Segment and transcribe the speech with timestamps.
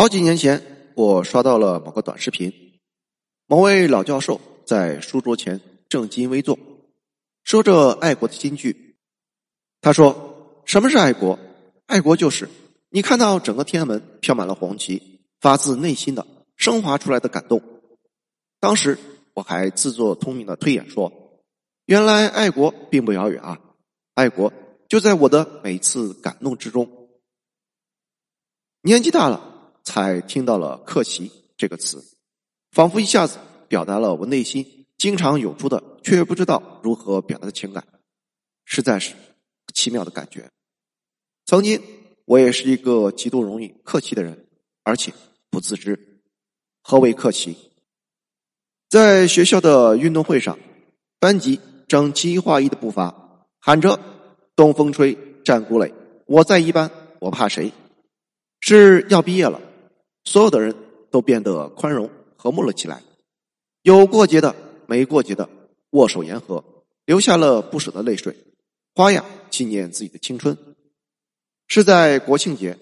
[0.00, 2.50] 好几年前，我刷到了某个短视频，
[3.46, 5.60] 某位老教授在书桌前
[5.90, 6.58] 正襟危坐，
[7.44, 8.96] 说着爱国的金句。
[9.82, 11.38] 他说：“什么是爱国？
[11.84, 12.48] 爱国就是
[12.88, 16.26] 你看到整个天安门飘满了红旗，发自内心的
[16.56, 17.60] 升华出来的感动。”
[18.58, 18.96] 当时
[19.34, 21.12] 我还自作聪明的推演说
[21.84, 23.60] ：“原来爱国并不遥远啊，
[24.14, 24.50] 爱国
[24.88, 26.88] 就在我的每次感动之中。”
[28.80, 29.48] 年纪大了。
[29.84, 32.04] 才听到了“克奇”这个词，
[32.70, 37.86] 仿佛一下子表达了我内心经常涌出的却不知道如何表达的情感，
[38.64, 39.14] 实在是
[39.74, 40.50] 奇妙的感觉。
[41.46, 41.82] 曾经
[42.24, 44.46] 我也是一个极度容易客气的人，
[44.84, 45.12] 而且
[45.50, 46.20] 不自知。
[46.82, 47.56] 何为客气？
[48.88, 50.58] 在学校的运动会上，
[51.18, 54.00] 班级整齐划一的步伐，喊着
[54.56, 55.92] “东风吹，战鼓擂，
[56.26, 57.72] 我在一班，我怕谁？”
[58.60, 59.60] 是要毕业了。
[60.24, 60.74] 所有的人
[61.10, 63.02] 都变得宽容和睦了起来，
[63.82, 64.54] 有过节的，
[64.86, 65.48] 没过节的，
[65.90, 66.62] 握手言和，
[67.04, 68.36] 流下了不舍的泪水，
[68.94, 70.56] 花样纪念自己的青春。
[71.66, 72.76] 是在国庆节、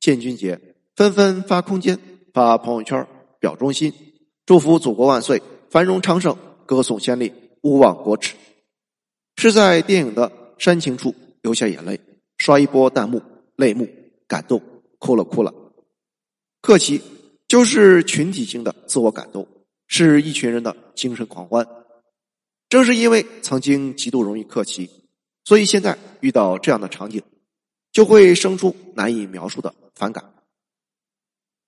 [0.00, 0.60] 建军节，
[0.94, 1.98] 纷纷发空间、
[2.32, 3.06] 发朋友圈
[3.38, 3.92] 表忠心，
[4.46, 8.34] 祝福祖国万岁、繁荣昌盛，歌颂先烈，勿忘国耻。
[9.36, 11.98] 是在电影的煽情处流下眼泪，
[12.38, 13.20] 刷一波弹幕，
[13.56, 13.88] 泪目，
[14.28, 14.60] 感动，
[14.98, 15.52] 哭了哭了。
[16.64, 17.02] 客气
[17.46, 19.46] 就是群体性的自我感动，
[19.86, 21.68] 是一群人的精神狂欢。
[22.70, 24.88] 正是因为曾经极度容易客气，
[25.44, 27.22] 所以现在遇到这样的场景，
[27.92, 30.32] 就会生出难以描述的反感。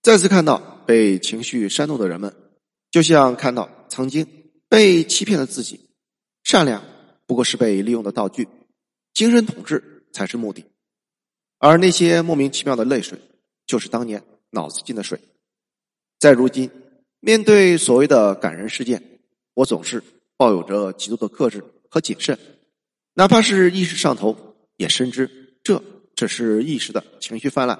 [0.00, 2.34] 再次看到被情绪煽动的人们，
[2.90, 4.26] 就像看到曾经
[4.66, 5.90] 被欺骗的自己。
[6.42, 6.82] 善良
[7.26, 8.48] 不过是被利用的道具，
[9.12, 10.64] 精神统治才是目的。
[11.58, 13.20] 而那些莫名其妙的泪水，
[13.66, 14.24] 就是当年。
[14.50, 15.20] 脑子进的水，
[16.18, 16.70] 在如今
[17.20, 19.20] 面对所谓的感人事件，
[19.54, 20.02] 我总是
[20.36, 22.38] 抱有着极度的克制和谨慎，
[23.14, 25.82] 哪怕是意识上头，也深知这
[26.14, 27.78] 只是一时的情绪泛滥，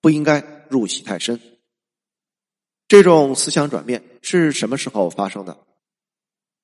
[0.00, 1.40] 不应该入戏太深。
[2.86, 5.56] 这种思想转变是什么时候发生的？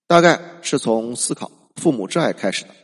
[0.06, 2.74] 大概是从思考父母之爱开始的。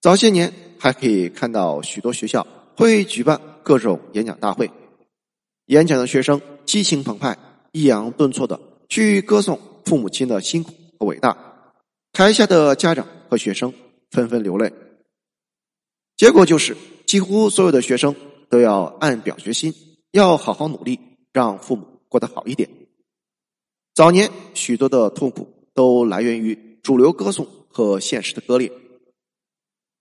[0.00, 2.46] 早些年还可以看到许多学校
[2.76, 4.70] 会举办各种演讲大会。
[5.68, 7.36] 演讲的学生激情澎湃、
[7.72, 8.58] 抑扬顿挫的
[8.88, 11.36] 去歌颂父母亲的辛苦和伟大，
[12.10, 13.74] 台下的家长和学生
[14.10, 14.72] 纷纷流泪。
[16.16, 16.74] 结果就是，
[17.06, 18.16] 几乎所有的学生
[18.48, 19.74] 都要按表决心，
[20.12, 20.98] 要好好努力，
[21.34, 22.70] 让父母过得好一点。
[23.94, 28.72] 早年许多的痛苦都来源于主流歌颂和现实的割裂，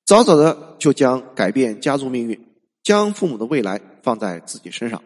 [0.06, 5.04] 早早的就将改变家族命运、将父母的未来放在自己身上。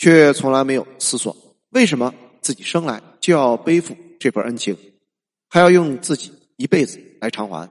[0.00, 1.36] 却从来没有思索，
[1.72, 4.74] 为什么自己生来就要背负这份恩情，
[5.46, 7.70] 还要用自己一辈子来偿还？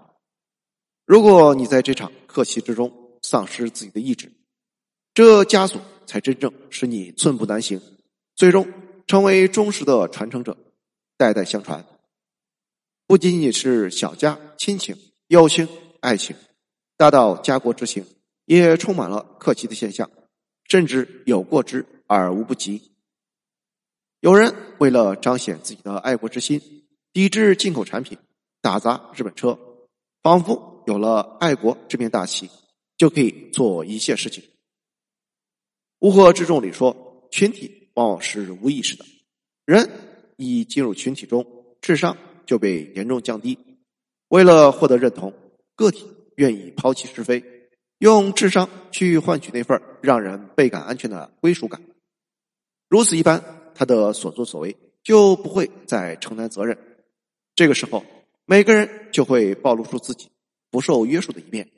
[1.07, 4.31] 如果你在这场客气之中丧失自己的意志，
[5.16, 7.81] 这枷锁才真正使你寸步难行，
[8.35, 8.72] 最终
[9.07, 10.56] 成为忠实的传承者，
[11.17, 11.84] 代代相传。
[13.07, 14.96] 不仅仅是小家亲情、
[15.29, 15.67] 友情、
[16.00, 16.35] 爱情，
[16.96, 18.06] 大到家国之情，
[18.46, 20.07] 也充满了客气的现象，
[20.66, 21.84] 甚至有过之。
[22.09, 22.81] 而无不及。
[24.20, 26.59] 有人为了彰显自己的爱国之心，
[27.14, 28.18] 抵制进口产品，
[28.62, 29.58] 打砸日本车，
[30.24, 32.50] 仿佛有了爱国这面大旗，
[32.97, 34.44] 就可以做一切事情。
[36.00, 39.06] 乌合之众里说，群体往往是无意识的，
[39.66, 39.88] 人
[40.36, 41.46] 一进入群体中，
[41.80, 43.58] 智商就被严重降低。
[44.30, 45.31] 为了获得认同，
[45.76, 47.44] 个体愿意抛弃是非，
[48.00, 51.81] 用智商去换取那份让人倍感安全的归属感。
[52.89, 56.77] 如此一般，他的所作所为就不会再承担责任。
[57.55, 58.03] 这个时候，
[58.45, 60.27] 每个人就会暴露出自己
[60.72, 61.69] 不受约束的一面。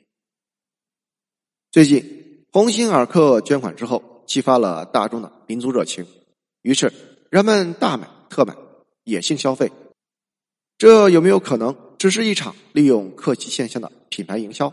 [1.70, 6.06] 最近，鸿星尔克捐款之后，激发了大众的民族热情，
[6.62, 6.90] 于是
[7.28, 8.56] 人们大买特买，
[9.04, 9.70] 野性消费。
[10.78, 14.72] 这有没有可能只是一场利用客气现象的品牌营销？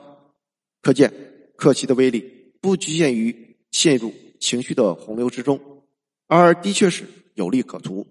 [0.82, 1.14] 可见，
[1.58, 5.60] 客气的威力不局限于陷入情绪的洪流之中。
[6.30, 8.06] 而的确是有利可图。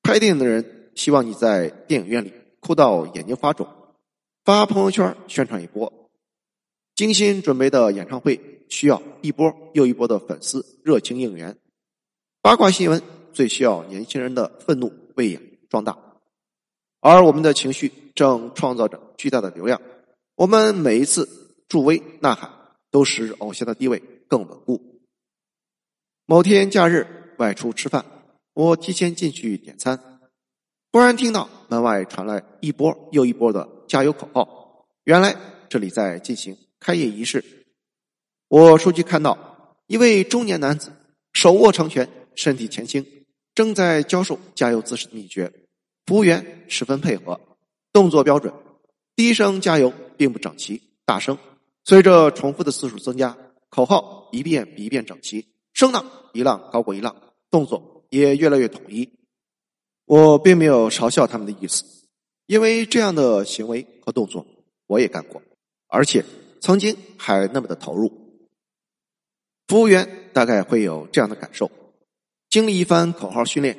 [0.00, 3.66] 拍电影的人希望你在电影院里哭到眼睛发肿，
[4.44, 5.92] 发朋友圈宣传一波。
[6.94, 11.58] 精心准备的演唱会需要一波又一波的粉丝热情应援。
[12.40, 13.02] 八卦新闻
[13.32, 15.98] 最需要年轻人的愤怒喂养壮大。
[17.00, 19.82] 而我们的情绪正创造着巨大的流量。
[20.36, 21.28] 我们每一次
[21.68, 22.50] 助威呐喊，
[22.92, 25.02] 都使偶像的地位更稳固。
[26.24, 27.15] 某天假日。
[27.38, 28.04] 外出吃饭，
[28.54, 30.20] 我提前进去点餐，
[30.92, 34.86] 忽然听到门外传来一波又一波的加油口号。
[35.04, 35.36] 原来
[35.68, 37.44] 这里在进行开业仪式。
[38.48, 40.92] 我出去看到一位中年男子
[41.32, 43.04] 手握长拳，身体前倾，
[43.54, 45.52] 正在教授加油姿势的秘诀。
[46.06, 47.40] 服务员十分配合，
[47.92, 48.54] 动作标准，
[49.16, 51.36] 低声加油并不整齐，大声。
[51.84, 53.36] 随着重复的次数增加，
[53.68, 56.04] 口号一遍比一遍整齐，声浪
[56.36, 57.16] 一浪高过一浪，
[57.50, 59.08] 动作也越来越统一。
[60.04, 61.84] 我并没有嘲笑他们的意思，
[62.46, 64.46] 因为这样的行为和动作
[64.86, 65.42] 我也干过，
[65.88, 66.24] 而且
[66.60, 68.12] 曾经还那么的投入。
[69.66, 71.70] 服务员大概会有这样的感受，
[72.48, 73.76] 经历一番口号训练。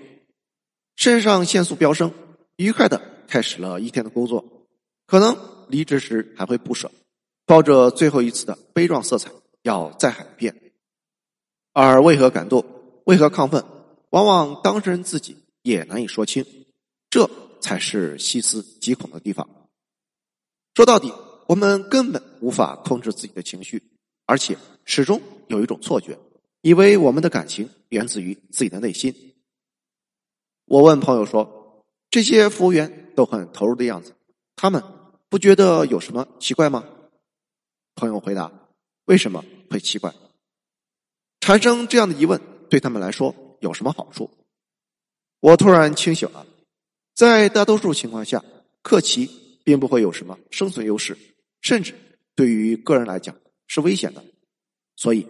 [0.97, 2.11] 肾上腺素飙升，
[2.57, 4.43] 愉快的开始了一天的工作。
[5.05, 5.37] 可能
[5.69, 6.91] 离职时还会不舍，
[7.45, 9.31] 抱着最后一次的悲壮色彩
[9.61, 10.66] 要再喊一遍。
[11.79, 12.65] 而为何感动，
[13.03, 13.63] 为何亢奋，
[14.09, 16.43] 往往当事人自己也难以说清。
[17.07, 17.29] 这
[17.59, 19.47] 才是细思极恐的地方。
[20.73, 21.13] 说到底，
[21.45, 23.91] 我们根本无法控制自己的情绪，
[24.25, 26.17] 而且始终有一种错觉，
[26.61, 29.35] 以为我们的感情源自于自己的内心。
[30.65, 34.15] 我问朋友说：“这些服务员都很投入的样子，
[34.55, 34.83] 他们
[35.29, 36.83] 不觉得有什么奇怪吗？”
[37.93, 38.51] 朋友回答
[39.05, 40.11] ：“为什么会奇怪？
[41.47, 44.29] 产生这样的疑问对他们来说有什么好处？”
[45.39, 46.45] 我突然清醒了，
[47.15, 48.43] 在大多数情况下，
[48.81, 49.29] 克奇
[49.63, 51.17] 并不会有什么生存优势，
[51.61, 51.95] 甚至
[52.35, 53.33] 对于个人来讲
[53.65, 54.25] 是危险的。
[54.97, 55.25] 所以，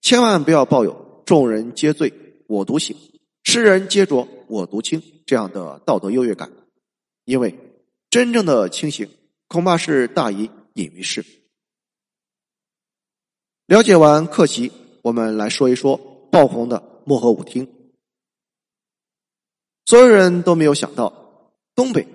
[0.00, 2.12] 千万不要抱有“众人皆醉
[2.48, 2.96] 我独醒”。
[3.44, 6.50] 世人皆浊我独清，这样的道德优越感，
[7.26, 7.56] 因为
[8.10, 9.08] 真正的清醒
[9.46, 11.24] 恐怕是大隐隐于市。
[13.66, 14.72] 了解完客席，
[15.02, 15.96] 我们来说一说
[16.30, 17.66] 爆红的漠河舞厅。
[19.86, 22.06] 所有人都没有想到，东北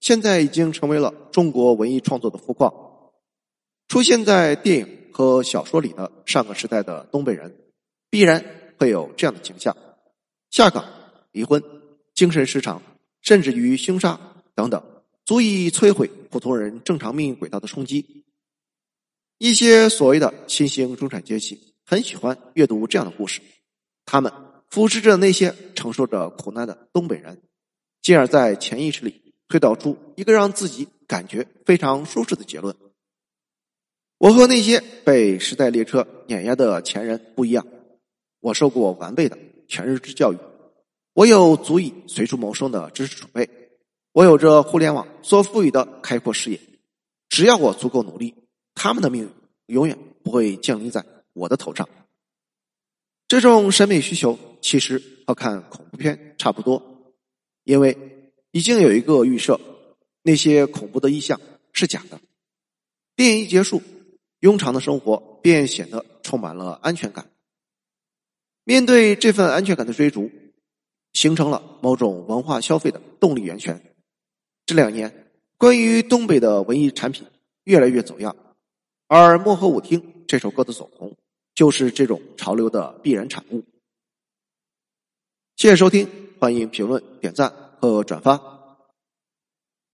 [0.00, 2.72] 现在已经成为了中国文艺创作的富矿。
[3.88, 7.54] 出现在电影和小说里的上个时代的东北人，
[8.10, 8.44] 必然
[8.78, 9.76] 会有这样的景象。
[10.50, 10.84] 下岗、
[11.32, 11.62] 离婚、
[12.14, 12.80] 精神失常，
[13.20, 14.18] 甚至于凶杀
[14.54, 14.82] 等等，
[15.24, 18.24] 足以摧毁普通人正常命运轨道的冲击。
[19.38, 23.40] 一些所谓的新兴中产阶级很喜欢阅读这样的故事，
[24.06, 24.32] 他们
[24.70, 27.42] 俯视着那些承受着苦难的东北人，
[28.00, 32.74] 进而，在潜意识里推导出一个让自己感觉非常舒适的结论：
[34.18, 37.66] 我和那些被时代列车碾压的前人不一样，
[38.40, 39.38] 我受过完备的。
[39.66, 40.36] 全日制教育，
[41.14, 43.48] 我有足以随处谋生的知识储备，
[44.12, 46.60] 我有着互联网所赋予的开阔视野。
[47.30, 48.34] 只要我足够努力，
[48.74, 49.30] 他们的命运
[49.66, 51.04] 永远不会降临在
[51.34, 51.86] 我的头上。
[53.28, 57.12] 这种审美需求其实和看恐怖片差不多，
[57.64, 57.96] 因为
[58.50, 59.60] 已经有一个预设，
[60.22, 61.40] 那些恐怖的意象
[61.72, 62.20] 是假的。
[63.16, 63.82] 电影一结束，
[64.40, 67.30] 庸常的生活便显得充满了安全感。
[68.64, 70.30] 面对这份安全感的追逐，
[71.12, 73.94] 形成了某种文化消费的动力源泉。
[74.66, 77.26] 这两年，关于东北的文艺产品
[77.64, 78.34] 越来越走样，
[79.06, 81.16] 而《漠河舞厅》这首歌的走红，
[81.54, 83.64] 就是这种潮流的必然产物。
[85.56, 86.08] 谢谢收听，
[86.38, 88.53] 欢迎评论、点赞和转发。